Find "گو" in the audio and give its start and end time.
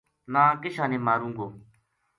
1.37-1.47